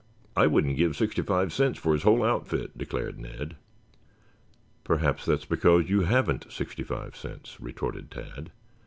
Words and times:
"I 0.35 0.47
wouldn't 0.47 0.77
give 0.77 0.95
sixty 0.97 1.21
five 1.21 1.53
cents 1.53 1.77
for 1.77 1.93
his 1.93 2.01
whole 2.01 2.23
outfit," 2.25 2.75
declared 2.75 3.19
Ned. 3.19 3.55
"Perhaps 4.83 5.25
that 5.25 5.41
is 5.41 5.45
because 5.45 5.91
you 5.91 6.01
haven't 6.05 6.51
sixty 6.51 6.81
five 6.81 7.15
cents," 7.15 7.59
retorted 7.61 8.09
Tad. 8.09 8.51